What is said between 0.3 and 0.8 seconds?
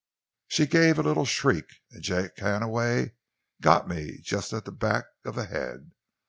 She